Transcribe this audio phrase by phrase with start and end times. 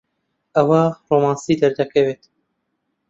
[0.55, 2.21] ئەوە ڕۆمانسی دەردەکەوێت؟